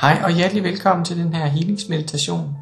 [0.00, 2.56] Hej og hjertelig velkommen til den her healingsmeditation.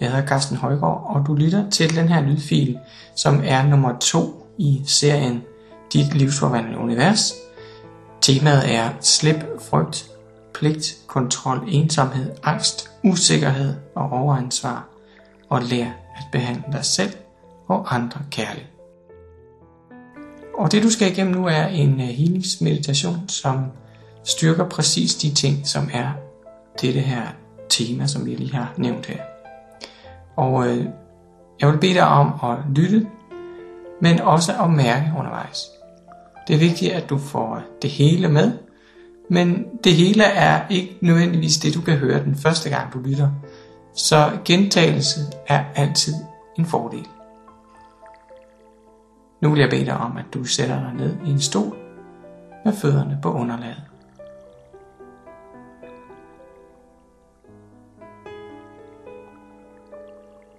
[0.00, 2.78] Jeg hedder Carsten Højgaard, og du lytter til den her lydfil,
[3.16, 5.42] som er nummer to i serien
[5.92, 7.32] Dit livsforvandlende univers.
[8.20, 9.36] Temaet er slip
[9.70, 10.06] frygt,
[10.54, 14.88] pligt, kontrol, ensomhed, angst, usikkerhed og overansvar,
[15.48, 17.12] og lær at behandle dig selv
[17.68, 18.66] og andre kærligt.
[20.58, 23.64] Og det du skal igennem nu er en øh, healingsmeditation, som
[24.24, 26.23] styrker præcis de ting, som er
[26.80, 27.22] det her
[27.68, 29.18] tema, som vi lige har nævnt her.
[30.36, 30.86] Og øh,
[31.60, 33.06] jeg vil bede dig om at lytte,
[34.00, 35.70] men også at mærke undervejs.
[36.48, 38.52] Det er vigtigt, at du får det hele med,
[39.30, 43.30] men det hele er ikke nødvendigvis det, du kan høre den første gang, du lytter.
[43.94, 46.14] Så gentagelse er altid
[46.58, 47.06] en fordel.
[49.40, 51.76] Nu vil jeg bede dig om, at du sætter dig ned i en stol
[52.64, 53.82] med fødderne på underlaget.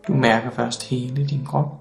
[0.07, 1.79] Du mærker først hele din krop.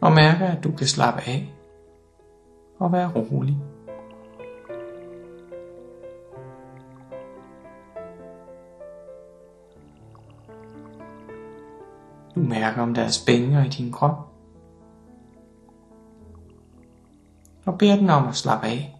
[0.00, 1.54] Og mærker, at du kan slappe af
[2.78, 3.56] og være rolig.
[12.34, 14.32] Du mærker, om der er spændinger i din krop.
[17.66, 18.95] Og beder den om at slappe af.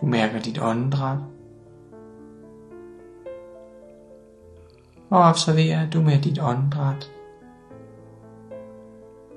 [0.00, 1.18] Du mærker dit åndedræt.
[5.10, 7.12] Og observerer, at du med dit åndedræt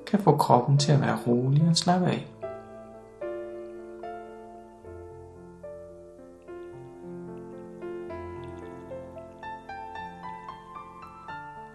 [0.06, 2.26] kan få kroppen til at være rolig og slappe af.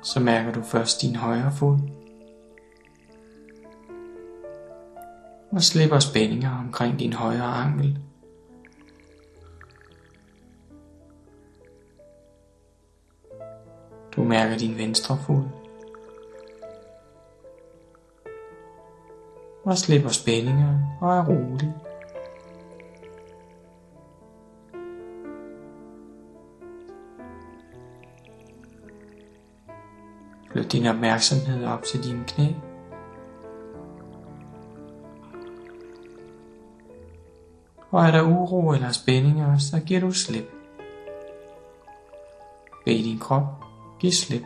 [0.02, 1.78] Så mærker du først din højre fod.
[5.52, 8.00] Og slipper spændinger omkring din højre ankel.
[14.16, 15.44] Du mærker din venstre fod.
[19.64, 21.74] Og slipper spændinger og er rolig.
[30.52, 32.46] Flyt din opmærksomhed op til dine knæ.
[37.92, 40.52] Og er der uro eller spændinger, så giver du slip.
[42.86, 43.69] Bed din krop
[44.00, 44.44] Giv slip.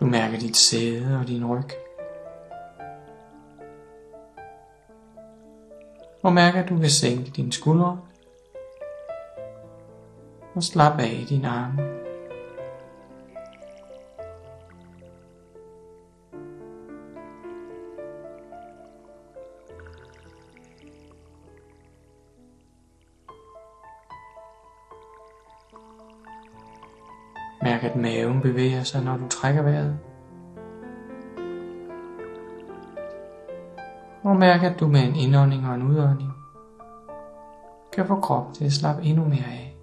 [0.00, 1.70] Du mærker dit sæde og din ryg.
[6.22, 8.00] Og mærker, at du kan sænke dine skuldre
[10.54, 11.99] og slappe af i dine arme.
[27.70, 29.98] Mærk at maven bevæger sig, når du trækker vejret.
[34.22, 36.32] Og mærk at du med en indånding og en udånding
[37.92, 39.76] kan få kroppen til at slappe endnu mere af.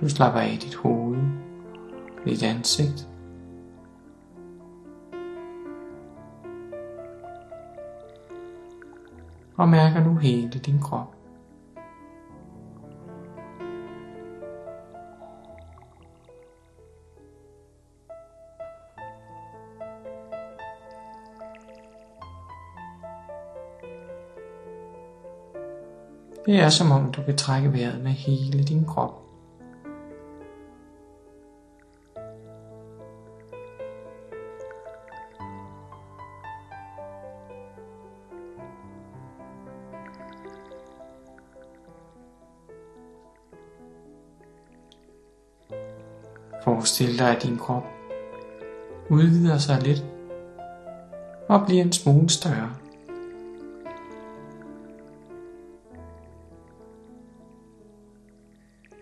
[0.00, 1.18] Du slapper af dit hoved,
[2.24, 3.09] dit ansigt,
[9.60, 11.14] og mærker nu hele din krop.
[26.46, 29.19] Det er som om du kan trække vejret med hele din krop.
[46.64, 47.86] Forestil dig, at din krop
[49.10, 50.04] udvider sig lidt
[51.48, 52.70] og bliver en smule større.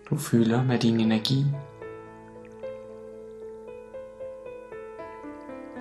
[0.09, 1.45] Du fylder med din energi.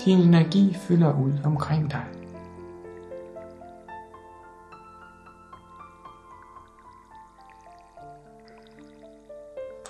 [0.04, 2.04] Din energi fylder ud omkring dig.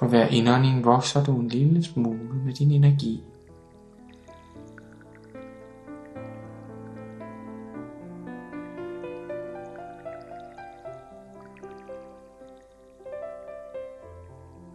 [0.09, 3.23] For hver indånding vokser du en lille smule med din energi.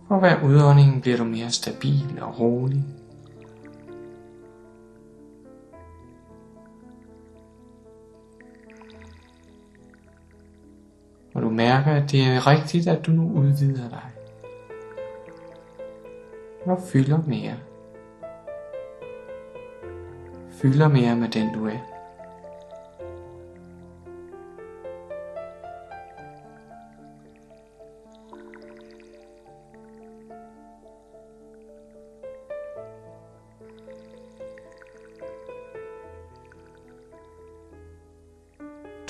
[0.07, 2.83] For hver udånding bliver du mere stabil og rolig.
[11.33, 14.22] Og du mærker, at det er rigtigt, at du nu udvider dig.
[16.65, 17.57] Og fylder mere.
[20.51, 21.79] Fylder mere med den du er.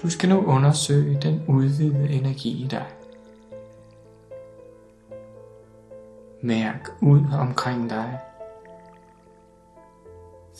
[0.03, 2.85] Du skal nu undersøge den udvidede energi i dig.
[6.45, 8.19] Mærk ud omkring dig.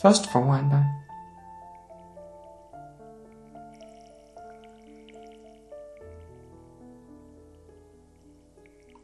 [0.02, 0.84] Først foran dig.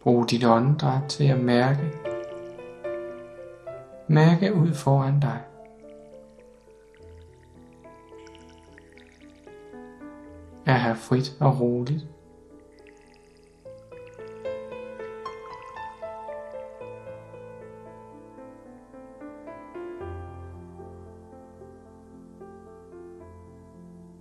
[0.03, 1.93] Brug dit åndedræt til at mærke.
[4.09, 5.41] Mærke ud foran dig.
[10.67, 12.07] er her frit og roligt.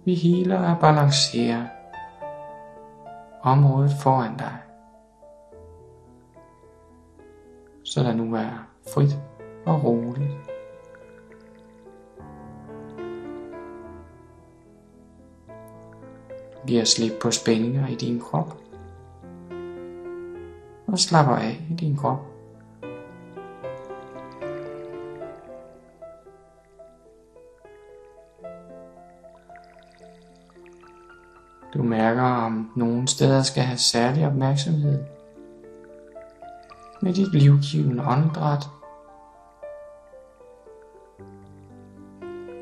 [0.10, 1.66] Vi healer og balancerer
[3.42, 4.58] området foran dig,
[7.84, 9.18] så der nu er frit
[9.66, 10.32] og roligt.
[16.68, 18.58] giver slip på spændinger i din krop
[20.88, 22.39] og slapper af i din krop.
[31.80, 35.04] Du mærker, om nogle steder skal have særlig opmærksomhed
[37.02, 38.64] med dit livgivende åndedræt.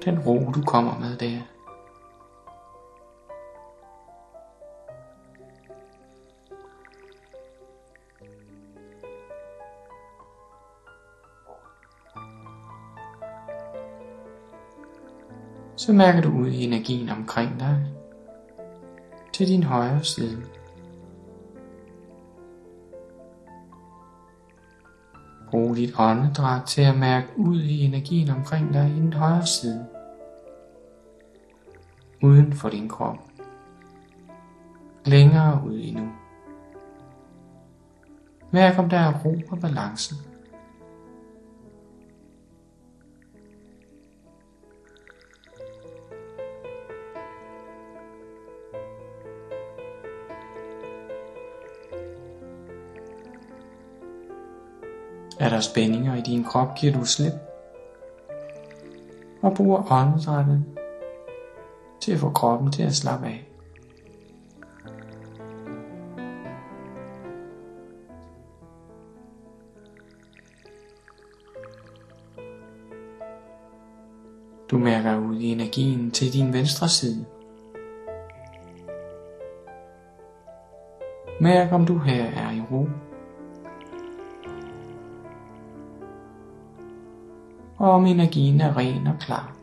[0.05, 1.41] Den ro, du kommer med der.
[15.75, 17.96] så mærker du ud i energien omkring dig
[19.37, 20.43] til din højre side.
[25.49, 29.87] Brug dit åndedræt til at mærke ud i energien omkring dig i den højre side.
[32.23, 33.17] Uden for din krop.
[35.05, 36.09] Længere ud endnu.
[38.51, 40.15] Mærk om der er ro og balance.
[55.39, 57.33] Er der spændinger i din krop, giver du slip
[59.41, 60.65] og bruger åndedrættet
[62.01, 63.43] til at få kroppen til at slappe af.
[74.71, 77.25] Du mærker ud i energien til din venstre side.
[81.41, 82.87] Mærk om du her er i ro.
[87.77, 89.53] Og om energien er ren og klar.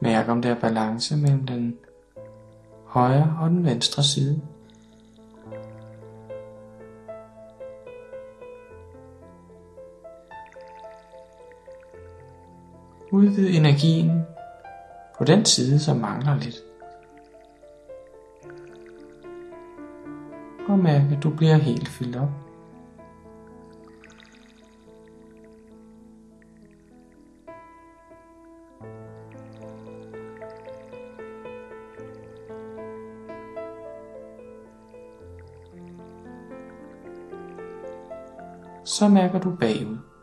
[0.00, 1.76] Mærk om der er balance mellem den
[2.86, 4.53] højre og den venstre side.
[13.14, 14.22] Udvid energien
[15.18, 16.54] på den side, som mangler lidt.
[20.68, 22.28] Og mærk, at du bliver helt fyldt op.
[38.84, 40.13] Så mærker du bagud.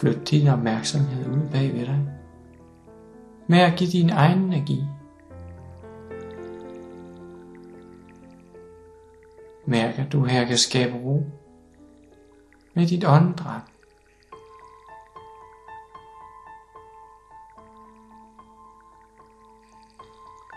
[0.00, 2.08] Flyt din opmærksomhed ud bag ved dig.
[3.46, 4.84] Med at give din egen energi.
[9.66, 11.26] Mærk, at du her kan skabe ro
[12.74, 13.62] med dit åndedræt.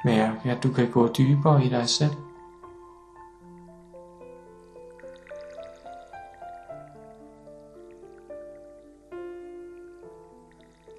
[0.06, 2.31] Mærk, at du kan gå dybere i dig selv.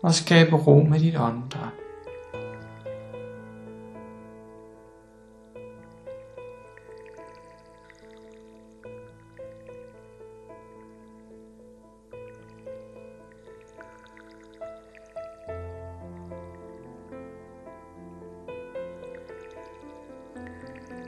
[0.03, 1.73] Og skabe ro med dit åndedræt.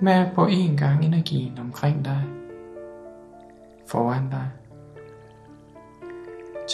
[0.01, 2.25] Mærk på en gang energien omkring dig,
[3.87, 4.44] foran dig,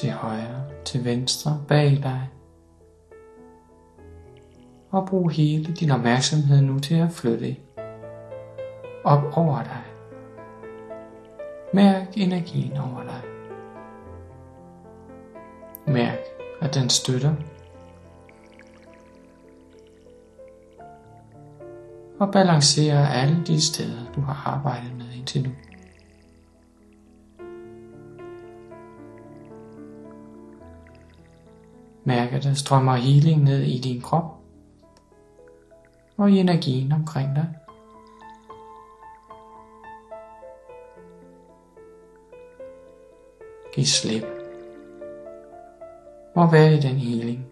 [0.00, 2.28] til højre, til venstre, bag dig.
[4.90, 7.56] Og brug hele din opmærksomhed nu til at flytte
[9.04, 9.82] op over dig.
[11.74, 13.22] Mærk energien over dig.
[15.86, 16.18] Mærk,
[16.60, 17.34] at den støtter
[22.20, 25.50] og balancerer alle de steder, du har arbejdet med indtil nu.
[32.04, 34.24] Mærk, at der strømmer healing ned i din krop
[36.16, 37.48] og i energien omkring dig.
[43.74, 44.24] Giv slip
[46.34, 47.50] og vær i den healing.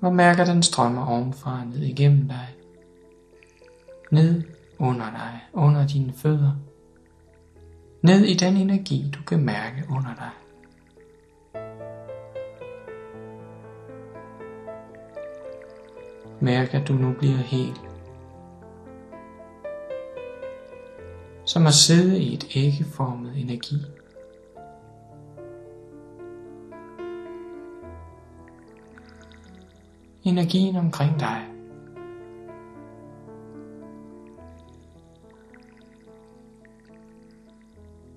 [0.00, 2.48] og mærker den strømmer ovenfra ned igennem dig.
[4.10, 4.42] Ned
[4.78, 6.52] under dig, under dine fødder.
[8.02, 10.30] Ned i den energi, du kan mærke under dig.
[16.40, 17.80] Mærk, at du nu bliver helt.
[21.44, 23.76] Som at sidde i et æggeformet energi.
[30.28, 31.57] energien omkring dig.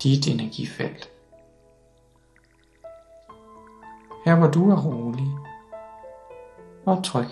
[0.02, 1.10] Dit energifelt.
[4.24, 5.26] Her hvor du er rolig
[6.86, 7.26] og tryg.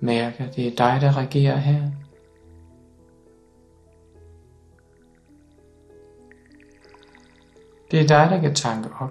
[0.00, 1.97] Mærk, at det er dig, der regerer her.
[7.90, 9.10] Det er dig, der kan tanke op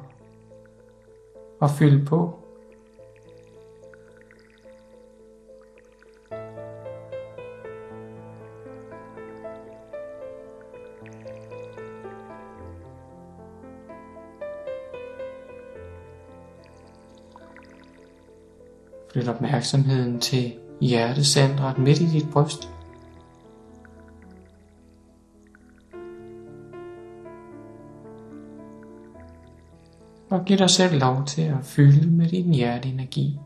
[1.60, 2.40] og fylde på.
[19.12, 22.77] Flyt opmærksomheden til hjertecentret midt i dit bryst.
[30.38, 33.39] Og giv dig selv lov til at fylde med din hjerteenergi.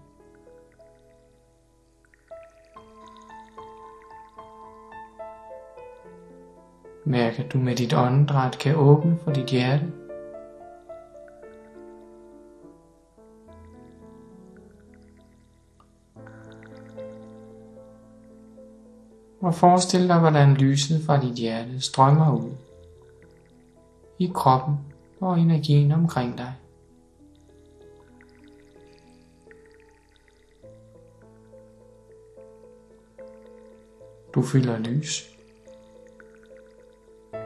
[7.06, 9.92] Mærk, at du med dit åndedræt kan åbne for dit hjerte
[19.42, 22.52] og forestil dig, hvordan lyset fra dit hjerte strømmer ud
[24.20, 24.76] i kroppen
[25.22, 26.54] og energien omkring dig.
[34.36, 35.38] Du fylder lys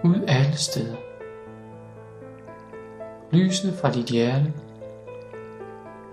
[0.04, 0.96] ud alle steder.
[3.32, 4.54] Lyset fra dit hjerte,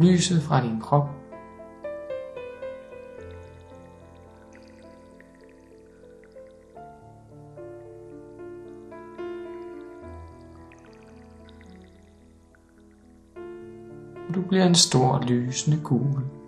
[0.00, 1.08] lyset fra din krop,
[14.34, 16.41] du bliver en stor lysende kugle.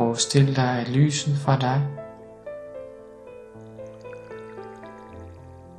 [0.00, 1.88] Forestil dig, at lyset fra dig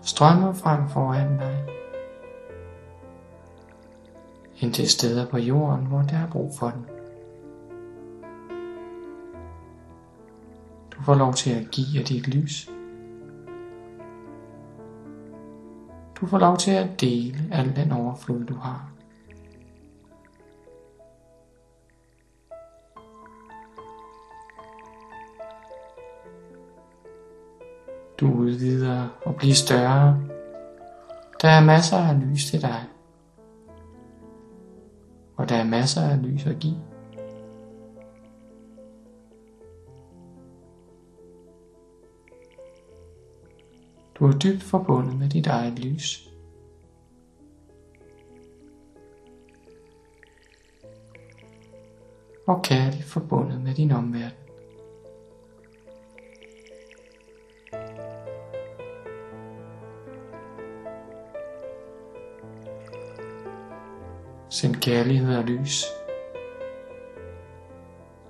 [0.01, 1.65] strømmer frem foran dig.
[4.59, 6.85] ind til steder på jorden, hvor der er brug for den.
[10.91, 12.69] Du får lov til at give af dit lys.
[16.15, 18.91] Du får lov til at dele al den overflod, du har.
[28.21, 30.23] Du udvider og bliver større.
[31.41, 32.83] Der er masser af lys til dig.
[35.35, 36.77] Og der er masser af lys at give.
[44.15, 46.29] Du er dybt forbundet med dit eget lys.
[52.47, 54.40] Og kærligt forbundet med din omverden.
[64.51, 65.85] Send kærlighed og lys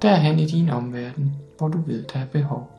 [0.02, 2.72] derhen i din omverden, hvor du ved, der er behov.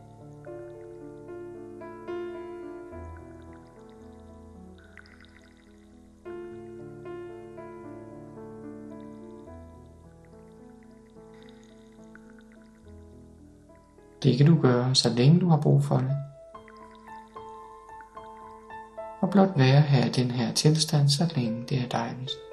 [14.23, 16.17] Det kan du gøre, så længe du har brug for det.
[19.21, 22.52] Og blot være her i den her tilstand, så længe det er dejligt.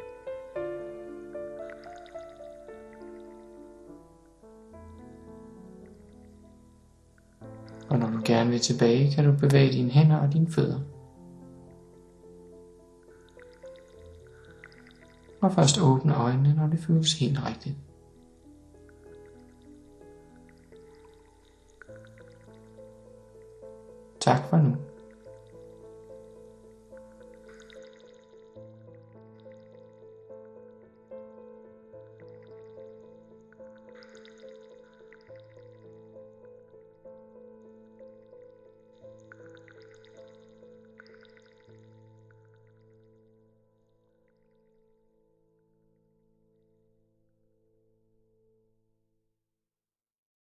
[8.50, 10.80] Gerne vil tilbage, kan du bevæge dine hænder og dine fødder.
[15.42, 17.76] Og først åbne øjnene, når det føles helt rigtigt.
[24.20, 24.76] Tak for nu.